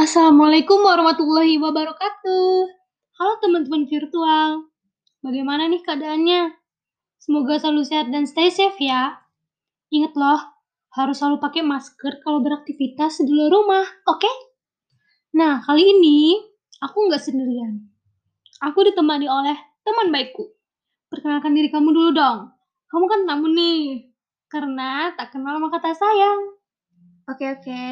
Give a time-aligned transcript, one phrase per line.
[0.00, 2.52] Assalamualaikum warahmatullahi wabarakatuh.
[3.20, 4.72] Halo teman-teman virtual.
[5.20, 6.56] Bagaimana nih keadaannya?
[7.20, 9.20] Semoga selalu sehat dan stay safe ya.
[9.92, 10.40] Ingat loh,
[10.96, 14.32] harus selalu pakai masker kalau beraktivitas di luar rumah, oke?
[15.36, 16.48] Nah, kali ini
[16.80, 17.84] aku nggak sendirian.
[18.72, 20.48] Aku ditemani oleh teman baikku.
[21.12, 22.48] Perkenalkan diri kamu dulu dong.
[22.88, 24.08] Kamu kan tamu nih,
[24.48, 26.56] karena tak kenal maka tak sayang.
[27.28, 27.84] Oke oke.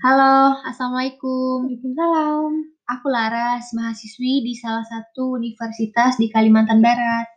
[0.00, 1.68] Halo, Assalamualaikum.
[1.68, 2.50] Waalaikumsalam.
[2.88, 7.28] Aku Laras, mahasiswi di salah satu universitas di Kalimantan Barat.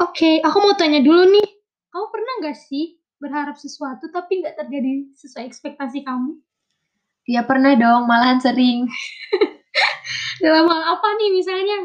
[0.00, 1.48] Oke, aku mau tanya dulu nih.
[1.92, 6.40] Kamu pernah nggak sih berharap sesuatu tapi nggak terjadi sesuai ekspektasi kamu?
[7.28, 8.88] Ya pernah dong, malahan sering.
[10.44, 11.78] Dalam hal apa nih misalnya?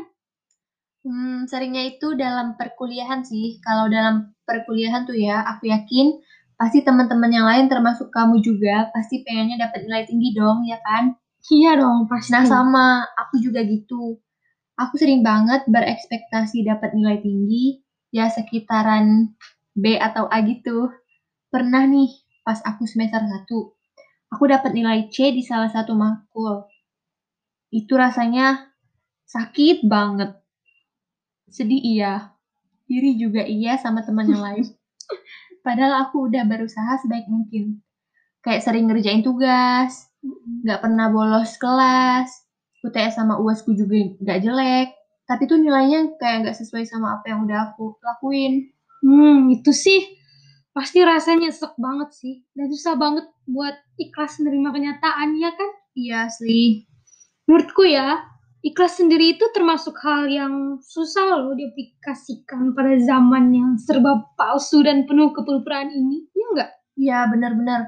[1.04, 3.60] Hmm, seringnya itu dalam perkuliahan sih.
[3.64, 6.20] Kalau dalam perkuliahan tuh ya, aku yakin
[6.60, 11.16] pasti teman-teman yang lain termasuk kamu juga pasti pengennya dapat nilai tinggi dong, ya kan?
[11.48, 12.36] Iya dong, pasti.
[12.36, 14.20] Nah, sama aku juga gitu.
[14.76, 17.80] Aku sering banget berekspektasi dapat nilai tinggi,
[18.12, 19.32] ya sekitaran
[19.72, 20.92] B atau A gitu.
[21.48, 22.12] Pernah nih,
[22.44, 23.72] pas aku semester 1,
[24.36, 26.68] aku dapat nilai C di salah satu makul.
[27.72, 28.68] Itu rasanya
[29.32, 30.36] sakit banget.
[31.48, 32.36] Sedih iya,
[32.92, 34.66] iri juga iya sama teman yang lain.
[35.62, 37.84] Padahal aku udah berusaha sebaik mungkin.
[38.40, 40.08] Kayak sering ngerjain tugas,
[40.64, 42.30] nggak pernah bolos kelas,
[42.84, 44.88] UTS sama UASku juga nggak jelek,
[45.28, 48.72] tapi tuh nilainya kayak nggak sesuai sama apa yang udah aku lakuin.
[49.04, 50.20] Hmm, itu sih
[50.72, 52.48] pasti rasanya nyesek banget sih.
[52.56, 55.70] Dan susah banget buat ikhlas menerima kenyataan, ya kan?
[55.98, 56.88] Iya asli.
[57.50, 58.29] Menurutku ya,
[58.60, 65.08] ikhlas sendiri itu termasuk hal yang susah loh diaplikasikan pada zaman yang serba palsu dan
[65.08, 66.28] penuh kepulpuran ini.
[66.36, 66.72] Iya nggak?
[67.00, 67.82] Iya benar-benar.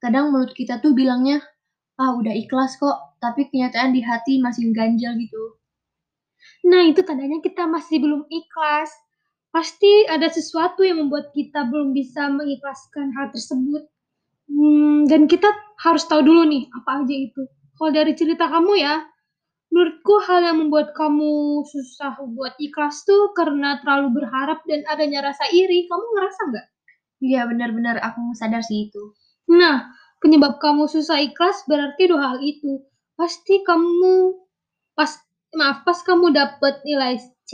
[0.00, 1.40] Kadang mulut kita tuh bilangnya,
[2.00, 5.60] ah udah ikhlas kok, tapi kenyataan di hati masih ganjal gitu.
[6.64, 8.88] Nah, itu tandanya kita masih belum ikhlas.
[9.52, 13.86] Pasti ada sesuatu yang membuat kita belum bisa mengikhlaskan hal tersebut.
[14.48, 15.48] Hmm, dan kita
[15.80, 17.48] harus tahu dulu nih, apa aja itu.
[17.76, 19.04] Kalau dari cerita kamu ya,
[19.72, 25.48] menurutku hal yang membuat kamu susah buat ikhlas tuh karena terlalu berharap dan adanya rasa
[25.52, 25.86] iri.
[25.86, 26.66] Kamu ngerasa nggak?
[27.24, 29.16] Iya benar-benar aku sadar sih itu.
[29.48, 29.88] Nah,
[30.20, 32.84] penyebab kamu susah ikhlas berarti dua hal itu.
[33.14, 34.34] Pasti kamu
[34.92, 35.10] pas
[35.54, 37.52] maaf pas kamu dapet nilai C,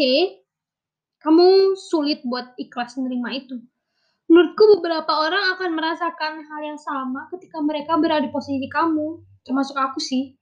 [1.20, 3.56] kamu sulit buat ikhlas menerima itu.
[4.30, 9.74] Menurutku beberapa orang akan merasakan hal yang sama ketika mereka berada di posisi kamu, termasuk
[9.74, 10.39] aku sih.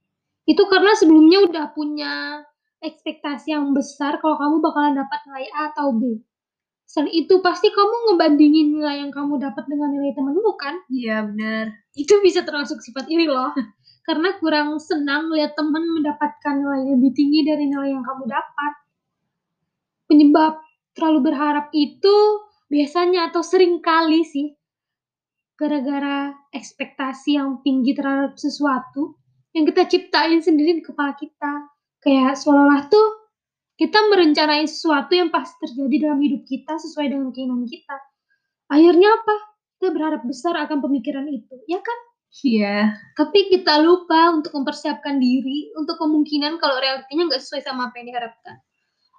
[0.48, 2.40] Itu karena sebelumnya udah punya
[2.80, 6.24] ekspektasi yang besar kalau kamu bakalan dapat nilai A atau B.
[6.88, 10.80] Selain itu pasti kamu ngebandingin nilai yang kamu dapat dengan nilai temenmu kan?
[10.88, 11.76] Iya benar.
[11.92, 13.52] Itu bisa termasuk sifat iri loh.
[14.08, 18.72] Karena kurang senang lihat teman mendapatkan nilai lebih tinggi dari nilai yang kamu dapat.
[20.08, 20.64] Penyebab
[20.96, 22.16] terlalu berharap itu
[22.72, 24.56] biasanya atau sering kali sih
[25.60, 29.17] gara-gara ekspektasi yang tinggi terhadap sesuatu
[29.56, 31.68] yang kita ciptain sendiri di kepala kita.
[31.98, 33.08] Kayak seolah-olah tuh
[33.78, 37.96] kita merencanai sesuatu yang pasti terjadi dalam hidup kita sesuai dengan keinginan kita.
[38.68, 39.36] Akhirnya apa?
[39.78, 41.98] Kita berharap besar akan pemikiran itu, ya kan?
[42.42, 42.92] Iya.
[43.16, 48.12] Tapi kita lupa untuk mempersiapkan diri untuk kemungkinan kalau realitanya nggak sesuai sama apa yang
[48.12, 48.56] diharapkan.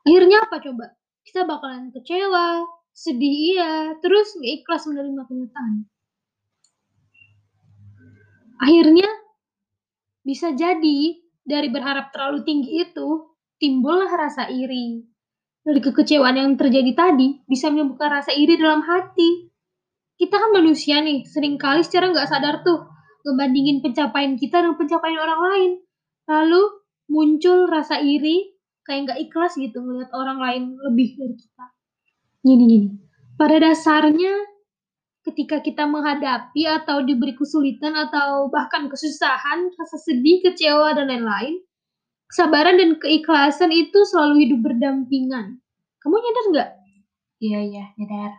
[0.06, 0.86] Akhirnya apa coba?
[1.24, 5.74] Kita bakalan kecewa, sedih iya, terus nggak ikhlas menerima kenyataan.
[8.60, 9.08] Akhirnya
[10.30, 15.02] bisa jadi dari berharap terlalu tinggi itu timbullah rasa iri.
[15.66, 19.50] Dari kekecewaan yang terjadi tadi bisa menimbulkan rasa iri dalam hati.
[20.22, 22.86] Kita kan manusia nih, sering kali secara nggak sadar tuh
[23.26, 25.72] ngebandingin pencapaian kita dengan pencapaian orang lain.
[26.30, 26.62] Lalu
[27.10, 28.54] muncul rasa iri,
[28.86, 31.66] kayak nggak ikhlas gitu melihat orang lain lebih dari kita.
[32.46, 32.90] Gini gini.
[33.34, 34.49] Pada dasarnya
[35.30, 41.62] ketika kita menghadapi atau diberi kesulitan atau bahkan kesusahan, rasa sedih, kecewa dan lain-lain,
[42.30, 45.62] kesabaran dan keikhlasan itu selalu hidup berdampingan.
[46.02, 46.70] Kamu nyadar nggak?
[47.40, 48.34] Iya iya nyadar.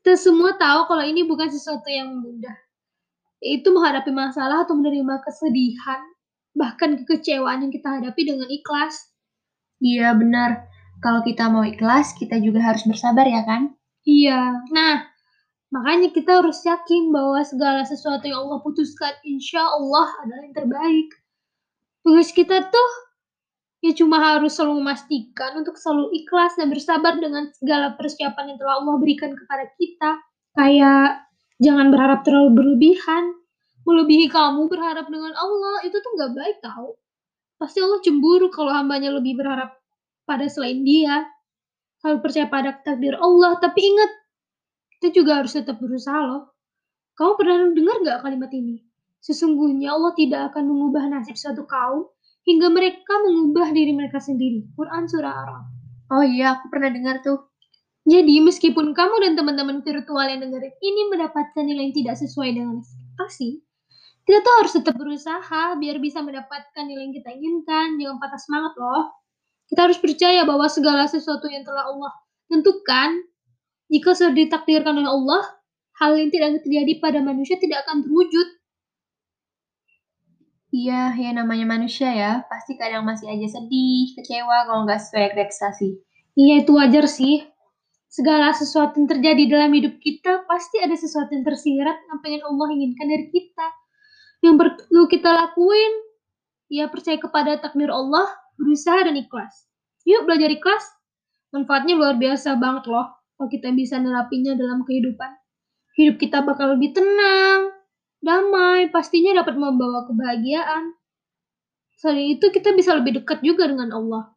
[0.00, 2.56] Kita semua tahu kalau ini bukan sesuatu yang mudah.
[3.40, 6.00] Itu menghadapi masalah atau menerima kesedihan,
[6.52, 9.10] bahkan kekecewaan yang kita hadapi dengan ikhlas.
[9.80, 10.68] Iya benar.
[11.00, 13.72] Kalau kita mau ikhlas, kita juga harus bersabar ya kan?
[14.04, 14.68] Iya.
[14.72, 15.09] Nah,
[15.70, 21.08] makanya kita harus yakin bahwa segala sesuatu yang Allah putuskan, insya Allah adalah yang terbaik.
[22.02, 22.90] Tugas kita tuh
[23.80, 28.74] ya cuma harus selalu memastikan untuk selalu ikhlas dan bersabar dengan segala persiapan yang telah
[28.80, 30.10] Allah berikan kepada kita.
[30.56, 31.24] Kayak
[31.60, 33.36] jangan berharap terlalu berlebihan.
[33.80, 37.00] Melebihi kamu berharap dengan Allah, itu tuh nggak baik tau.
[37.56, 39.72] Pasti Allah cemburu kalau hambanya lebih berharap
[40.28, 41.24] pada selain dia.
[42.00, 44.10] Selalu percaya pada takdir Allah, tapi ingat,
[45.00, 46.52] kita juga harus tetap berusaha loh.
[47.16, 48.84] Kamu pernah dengar nggak kalimat ini?
[49.24, 52.12] Sesungguhnya Allah tidak akan mengubah nasib suatu kaum
[52.44, 54.68] hingga mereka mengubah diri mereka sendiri.
[54.76, 55.64] Quran Surah Araf.
[56.12, 57.48] Oh iya, aku pernah dengar tuh.
[58.04, 62.80] Jadi, meskipun kamu dan teman-teman virtual yang dengerin ini mendapatkan nilai yang tidak sesuai dengan
[62.80, 63.60] ekspektasi,
[64.24, 67.96] kita tuh harus tetap berusaha biar bisa mendapatkan nilai yang kita inginkan.
[67.96, 69.16] Jangan patah semangat loh.
[69.68, 72.12] Kita harus percaya bahwa segala sesuatu yang telah Allah
[72.50, 73.22] tentukan,
[73.90, 75.42] jika sudah ditakdirkan oleh Allah,
[75.98, 78.48] hal yang tidak terjadi pada manusia tidak akan terwujud.
[80.70, 85.98] Iya, ya namanya manusia ya, pasti kadang masih aja sedih, kecewa kalau nggak sesuai ekspektasi.
[86.38, 87.42] Iya, itu wajar sih.
[88.06, 92.66] Segala sesuatu yang terjadi dalam hidup kita, pasti ada sesuatu yang tersirat yang pengen Allah
[92.70, 93.66] inginkan dari kita.
[94.46, 95.92] Yang perlu kita lakuin,
[96.70, 99.66] ya percaya kepada takdir Allah, berusaha dan ikhlas.
[100.06, 100.86] Yuk belajar ikhlas.
[101.50, 103.10] Manfaatnya luar biasa banget loh,
[103.40, 105.32] kalau kita bisa nerapinya dalam kehidupan.
[105.96, 107.72] Hidup kita bakal lebih tenang,
[108.20, 110.92] damai, pastinya dapat membawa kebahagiaan.
[111.96, 114.36] Selain itu kita bisa lebih dekat juga dengan Allah.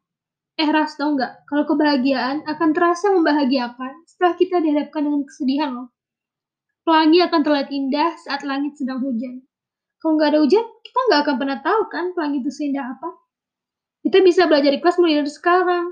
[0.55, 1.51] Eh Ras, tau nggak?
[1.51, 5.91] Kalau kebahagiaan akan terasa membahagiakan setelah kita dihadapkan dengan kesedihan loh.
[6.87, 9.43] Pelangi akan terlihat indah saat langit sedang hujan.
[9.99, 13.19] Kalau nggak ada hujan, kita nggak akan pernah tahu kan pelangi itu seindah apa.
[13.99, 15.91] Kita bisa belajar ikhlas mulai dari sekarang.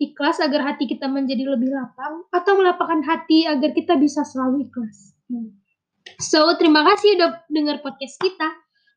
[0.00, 5.16] Ikhlas agar hati kita menjadi lebih lapang, atau melapangkan hati agar kita bisa selalu ikhlas.
[5.28, 5.56] Hmm.
[6.18, 8.48] So, terima kasih udah denger podcast kita.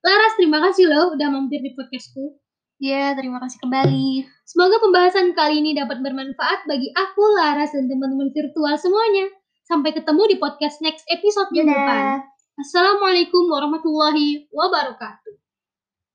[0.06, 2.38] Laras, terima kasih loh udah mampir di podcastku.
[2.78, 4.28] Ya, terima kasih kembali.
[4.44, 9.32] Semoga pembahasan kali ini dapat bermanfaat bagi aku, Laras, dan teman-teman virtual semuanya.
[9.66, 12.22] Sampai ketemu di podcast next episode minggu depan.
[12.60, 15.45] Assalamualaikum warahmatullahi wabarakatuh.